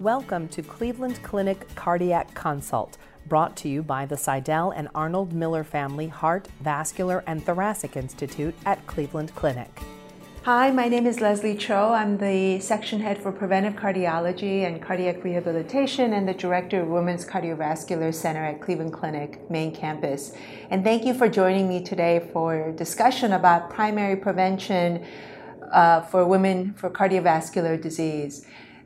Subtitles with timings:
[0.00, 5.62] Welcome to Cleveland Clinic Cardiac Consult, brought to you by the Sydell and Arnold Miller
[5.62, 9.70] Family Heart, Vascular, and Thoracic Institute at Cleveland Clinic.
[10.42, 11.92] Hi, my name is Leslie Cho.
[11.92, 17.24] I'm the section head for preventive cardiology and cardiac rehabilitation and the director of Women's
[17.24, 20.32] Cardiovascular Center at Cleveland Clinic main campus.
[20.70, 25.06] And thank you for joining me today for discussion about primary prevention
[25.72, 28.44] uh, for women for cardiovascular disease.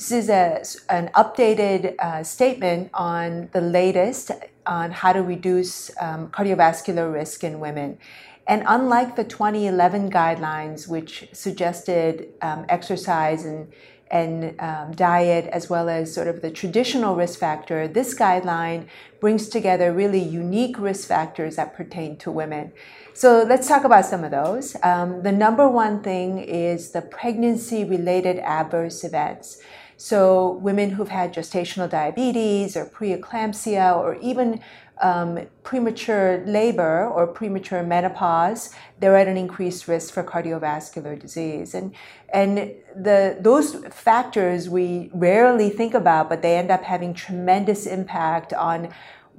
[0.00, 4.30] This is a, an updated uh, statement on the latest
[4.64, 7.98] on how to reduce um, cardiovascular risk in women.
[8.46, 13.70] And unlike the 2011 guidelines, which suggested um, exercise and,
[14.10, 18.86] and um, diet as well as sort of the traditional risk factor, this guideline
[19.20, 22.72] brings together really unique risk factors that pertain to women.
[23.12, 24.76] So let's talk about some of those.
[24.82, 29.60] Um, the number one thing is the pregnancy related adverse events.
[30.02, 34.62] So, women who've had gestational diabetes or preeclampsia or even
[35.02, 41.74] um, premature labor or premature menopause, they're at an increased risk for cardiovascular disease.
[41.74, 41.94] And,
[42.32, 48.54] and the, those factors we rarely think about, but they end up having tremendous impact
[48.54, 48.94] on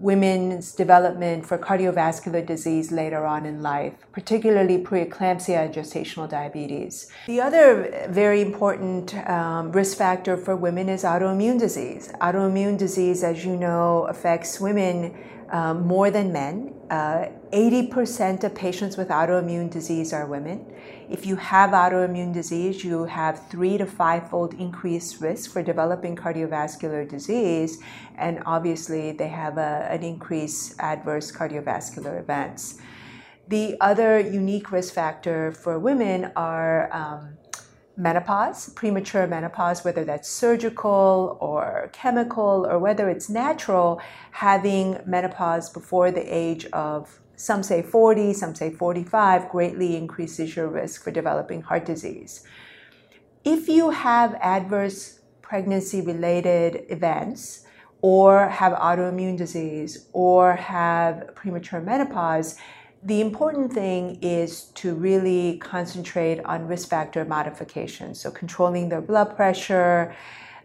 [0.00, 7.10] women's development for cardiovascular disease later on in life, particularly preeclampsia and gestational diabetes.
[7.26, 12.12] The other very important um, risk factor for women is autoimmune disease.
[12.20, 15.14] Autoimmune disease, as you know, affects women
[15.50, 16.74] um, more than men.
[16.90, 20.64] Uh, 80% of patients with autoimmune disease are women.
[21.08, 26.16] If you have autoimmune disease, you have three to five fold increased risk for developing
[26.16, 27.78] cardiovascular disease,
[28.16, 32.78] and obviously they have a, an increased adverse cardiovascular events.
[33.48, 37.36] The other unique risk factor for women are um,
[37.96, 44.00] menopause, premature menopause, whether that's surgical or chemical or whether it's natural,
[44.32, 50.68] having menopause before the age of some say 40, some say 45, greatly increases your
[50.68, 52.42] risk for developing heart disease.
[53.44, 57.62] If you have adverse pregnancy related events,
[58.02, 62.56] or have autoimmune disease, or have premature menopause,
[63.02, 68.14] the important thing is to really concentrate on risk factor modification.
[68.14, 70.14] So, controlling their blood pressure,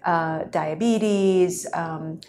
[0.05, 2.19] uh, diabetes, um,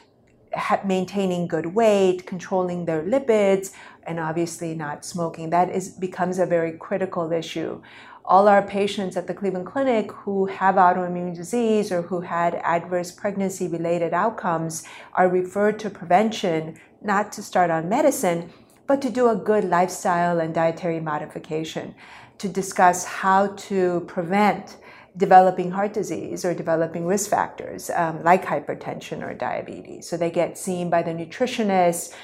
[0.84, 3.72] maintaining good weight, controlling their lipids,
[4.04, 5.50] and obviously not smoking.
[5.50, 7.80] That is becomes a very critical issue.
[8.24, 13.10] All our patients at the Cleveland Clinic who have autoimmune disease or who had adverse
[13.10, 18.52] pregnancy related outcomes are referred to prevention, not to start on medicine,
[18.86, 21.94] but to do a good lifestyle and dietary modification
[22.38, 24.76] to discuss how to prevent
[25.16, 30.08] developing heart disease or developing risk factors um, like hypertension or diabetes.
[30.08, 32.14] So they get seen by the nutritionist.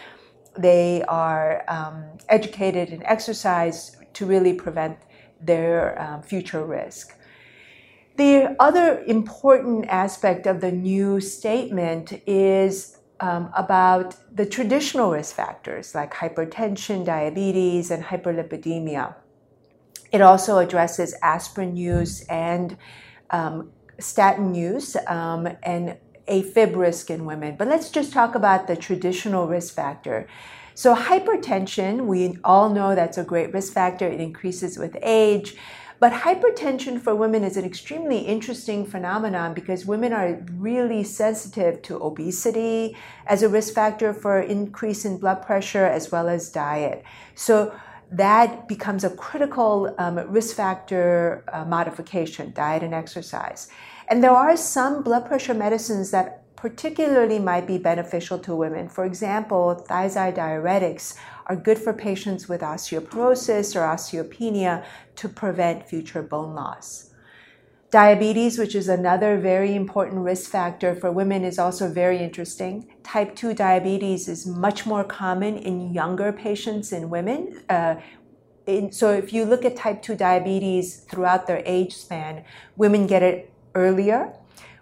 [0.59, 4.99] They are um, educated in exercise to really prevent
[5.41, 7.15] their um, future risk.
[8.17, 15.95] The other important aspect of the new statement is um, about the traditional risk factors
[15.95, 19.15] like hypertension, diabetes, and hyperlipidemia.
[20.13, 22.77] It also addresses aspirin use and
[23.31, 25.97] um, statin use um, and
[26.29, 27.57] AFib risk in women.
[27.57, 30.29] But let's just talk about the traditional risk factor.
[30.79, 34.07] So, hypertension, we all know that's a great risk factor.
[34.07, 35.57] It increases with age.
[35.99, 42.01] But hypertension for women is an extremely interesting phenomenon because women are really sensitive to
[42.01, 42.97] obesity
[43.27, 47.03] as a risk factor for increase in blood pressure as well as diet.
[47.35, 47.75] So
[48.13, 53.67] that becomes a critical um, risk factor uh, modification, diet and exercise.
[54.07, 58.89] And there are some blood pressure medicines that particularly might be beneficial to women.
[58.89, 64.85] For example, thiazide diuretics are good for patients with osteoporosis or osteopenia
[65.17, 67.15] to prevent future bone loss.
[67.91, 72.89] Diabetes, which is another very important risk factor for women, is also very interesting.
[73.05, 77.63] Type 2 diabetes is much more common in younger patients in women.
[77.69, 77.95] Uh,
[78.67, 82.45] in, so, if you look at type 2 diabetes throughout their age span,
[82.77, 84.35] women get it earlier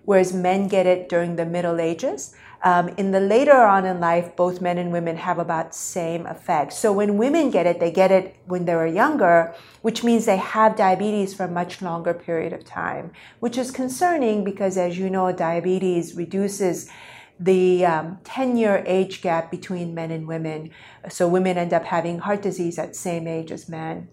[0.07, 2.35] whereas men get it during the Middle Ages.
[2.65, 6.73] Um, in the later on in life, both men and women have about same effect.
[6.73, 10.39] So when women get it, they get it when they were younger, which means they
[10.39, 15.11] have diabetes for a much longer period of time, which is concerning because, as you
[15.11, 16.91] know, diabetes reduces
[17.39, 20.71] the um, 10 year age gap between men and women.
[21.11, 24.09] So women end up having heart disease at same age as men.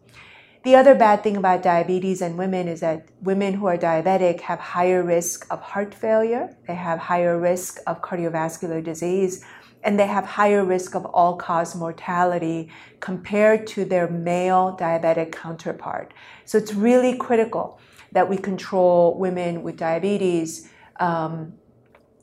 [0.63, 4.59] The other bad thing about diabetes and women is that women who are diabetic have
[4.59, 9.43] higher risk of heart failure, they have higher risk of cardiovascular disease,
[9.83, 12.71] and they have higher risk of all cause mortality
[13.01, 16.13] compared to their male diabetic counterpart.
[16.45, 17.77] So it's really critical
[18.13, 21.55] that we control women with diabetes, um,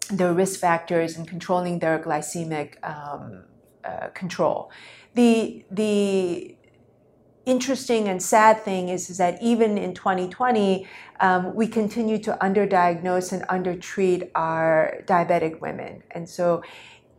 [0.09, 3.45] their risk factors, and controlling their glycemic um,
[3.85, 4.71] uh, control.
[5.15, 6.57] The, the
[7.47, 10.87] interesting and sad thing is, is that even in 2020,
[11.21, 16.03] um, we continue to underdiagnose and undertreat our diabetic women.
[16.11, 16.63] And so,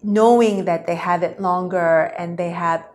[0.04, 2.88] knowing that they have it longer and they have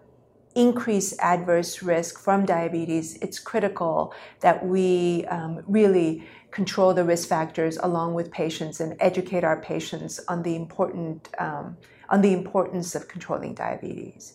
[0.56, 7.76] increased adverse risk from diabetes, it's critical that we um, really control the risk factors
[7.82, 11.76] along with patients and educate our patients on the important um,
[12.08, 14.34] on the importance of controlling diabetes.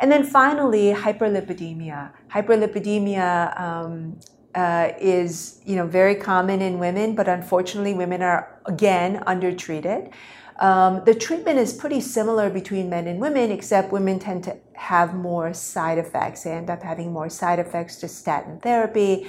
[0.00, 2.12] And then finally, hyperlipidemia.
[2.30, 4.18] Hyperlipidemia um,
[4.54, 10.10] uh, is you know very common in women, but unfortunately, women are again undertreated.
[10.58, 15.14] Um, the treatment is pretty similar between men and women, except women tend to have
[15.14, 16.44] more side effects.
[16.44, 19.28] They end up having more side effects to statin therapy,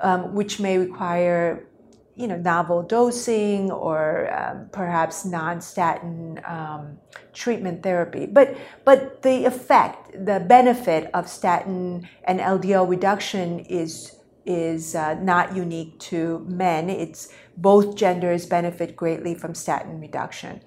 [0.00, 1.66] um, which may require
[2.16, 6.98] you know, novel dosing or um, perhaps non-statin um,
[7.32, 8.26] treatment therapy.
[8.26, 14.16] But, but the effect, the benefit of statin and LDL reduction is,
[14.46, 16.88] is uh, not unique to men.
[16.88, 20.60] It's both genders benefit greatly from statin reduction.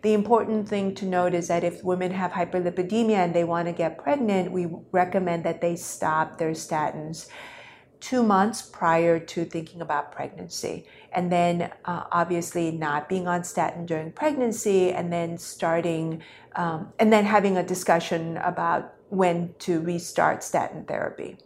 [0.00, 3.72] The important thing to note is that if women have hyperlipidemia and they want to
[3.72, 7.28] get pregnant, we recommend that they stop their statins
[8.04, 10.86] two months prior to thinking about pregnancy.
[11.10, 16.22] And then, uh, obviously, not being on statin during pregnancy, and then starting,
[16.54, 21.38] um, and then having a discussion about when to restart statin therapy.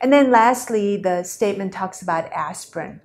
[0.00, 3.02] And then, lastly, the statement talks about aspirin.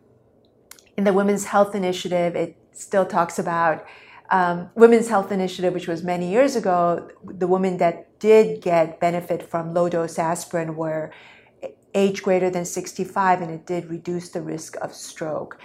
[0.96, 3.86] In the Women's Health Initiative, it still talks about
[4.30, 9.44] um, Women's Health Initiative, which was many years ago, the women that did get benefit
[9.44, 11.12] from low dose aspirin were
[11.94, 15.60] age greater than 65, and it did reduce the risk of stroke.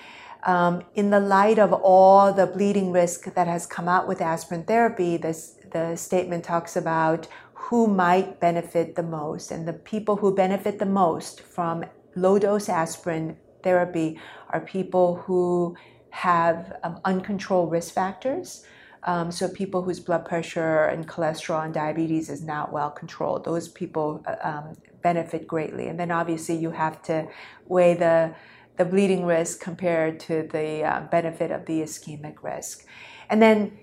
[0.44, 4.64] Um, in the light of all the bleeding risk that has come out with aspirin
[4.64, 9.50] therapy, this, the statement talks about who might benefit the most.
[9.50, 11.84] And the people who benefit the most from
[12.14, 14.20] low dose aspirin therapy
[14.50, 15.76] are people who
[16.10, 18.64] have um, uncontrolled risk factors.
[19.06, 23.68] Um, so people whose blood pressure and cholesterol and diabetes is not well controlled, those
[23.68, 25.86] people uh, um, benefit greatly.
[25.86, 27.28] And then obviously you have to
[27.66, 28.34] weigh the
[28.76, 32.84] the bleeding risk compared to the uh, benefit of the ischemic risk.
[33.30, 33.78] And then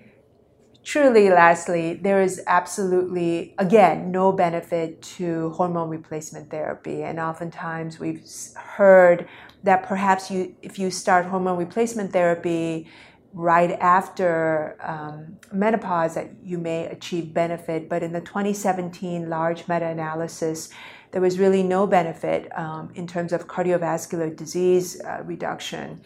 [0.84, 8.22] truly lastly there is absolutely again no benefit to hormone replacement therapy and oftentimes we've
[8.54, 9.26] heard
[9.62, 12.86] that perhaps you if you start hormone replacement therapy
[13.34, 17.88] right after um, menopause that you may achieve benefit.
[17.88, 20.70] But in the 2017 large meta analysis,
[21.10, 26.00] there was really no benefit um, in terms of cardiovascular disease uh, reduction,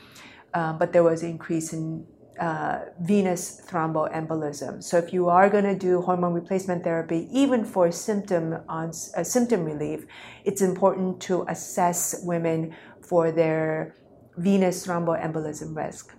[0.55, 2.07] um, but there was increase in
[2.41, 4.83] uh, venous thromboembolism.
[4.83, 9.25] So if you are going to do hormone replacement therapy, even for symptom on uh,
[9.25, 10.07] symptom relief,
[10.45, 13.95] it's important to assess women for their
[14.37, 16.15] venous thromboembolism risk.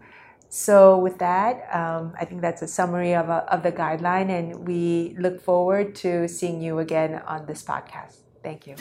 [0.51, 4.67] So, with that, um, I think that's a summary of, a, of the guideline, and
[4.67, 8.17] we look forward to seeing you again on this podcast.
[8.41, 8.75] Thank you.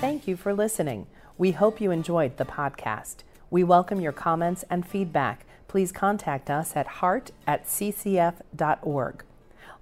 [0.00, 1.08] Thank you for listening.
[1.36, 3.16] We hope you enjoyed the podcast.
[3.50, 5.44] We welcome your comments and feedback.
[5.66, 9.24] Please contact us at heart at ccf.org.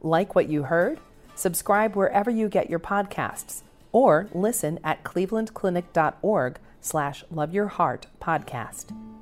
[0.00, 1.00] Like what you heard?
[1.34, 9.17] Subscribe wherever you get your podcasts or listen at clevelandclinic.org slash love your heart podcast.